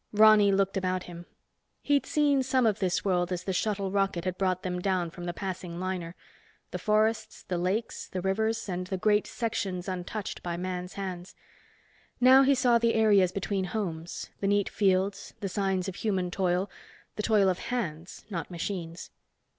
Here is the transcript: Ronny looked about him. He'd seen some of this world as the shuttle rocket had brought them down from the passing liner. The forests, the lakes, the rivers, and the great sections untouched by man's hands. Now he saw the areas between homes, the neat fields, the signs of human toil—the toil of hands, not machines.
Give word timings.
Ronny 0.13 0.51
looked 0.51 0.77
about 0.77 1.03
him. 1.03 1.27
He'd 1.83 2.07
seen 2.07 2.41
some 2.41 2.65
of 2.65 2.79
this 2.79 3.05
world 3.05 3.31
as 3.31 3.43
the 3.43 3.53
shuttle 3.53 3.91
rocket 3.91 4.25
had 4.25 4.35
brought 4.35 4.63
them 4.63 4.79
down 4.79 5.11
from 5.11 5.25
the 5.25 5.31
passing 5.31 5.79
liner. 5.79 6.15
The 6.71 6.79
forests, 6.79 7.43
the 7.43 7.59
lakes, 7.59 8.07
the 8.07 8.19
rivers, 8.19 8.67
and 8.67 8.87
the 8.87 8.97
great 8.97 9.27
sections 9.27 9.87
untouched 9.87 10.41
by 10.41 10.57
man's 10.57 10.93
hands. 10.93 11.35
Now 12.19 12.41
he 12.41 12.55
saw 12.55 12.79
the 12.79 12.95
areas 12.95 13.31
between 13.31 13.65
homes, 13.65 14.31
the 14.39 14.47
neat 14.47 14.69
fields, 14.69 15.35
the 15.39 15.49
signs 15.49 15.87
of 15.87 15.97
human 15.97 16.31
toil—the 16.31 17.21
toil 17.21 17.47
of 17.47 17.59
hands, 17.59 18.25
not 18.27 18.49
machines. 18.49 19.11